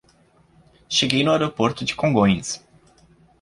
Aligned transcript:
Cheguei 0.89 1.23
no 1.23 1.29
aeroporto 1.31 1.85
de 1.85 1.93
Congonhas 1.93 2.65